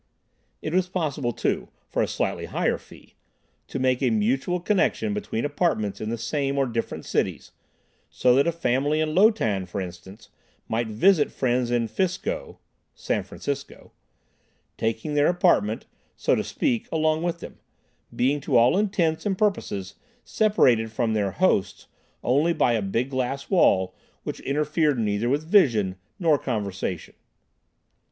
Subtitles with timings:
[0.63, 3.13] It was possible too, for a slightly higher fee,
[3.67, 7.51] to make a mutual connection between apartments in the same or different cities,
[8.09, 10.29] so that a family in Lo Tan, for instance,
[10.67, 12.57] might "visit" friends in Fis Ko
[12.95, 13.91] (San Francisco)
[14.75, 17.59] taking their apartment, so to speak, along with them;
[18.15, 19.93] being to all intents and purposes
[20.23, 21.85] separated from their "hosts"
[22.23, 23.93] only by a big glass wall
[24.23, 27.13] which interfered neither with vision nor conversation.